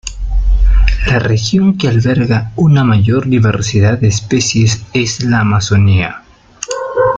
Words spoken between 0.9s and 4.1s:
La región que alberga una mayor diversidad de